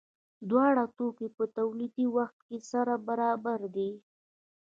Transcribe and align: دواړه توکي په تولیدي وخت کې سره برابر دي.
دواړه 0.49 0.83
توکي 0.97 1.27
په 1.37 1.43
تولیدي 1.57 2.05
وخت 2.17 2.39
کې 2.47 2.57
سره 2.71 2.93
برابر 3.07 3.59
دي. 3.75 3.91